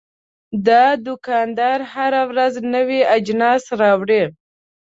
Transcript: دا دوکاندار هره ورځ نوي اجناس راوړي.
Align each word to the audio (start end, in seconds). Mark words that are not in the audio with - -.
دا 0.67 0.83
دوکاندار 1.05 1.79
هره 1.93 2.21
ورځ 2.29 2.53
نوي 2.73 3.01
اجناس 3.17 3.63
راوړي. 3.81 4.23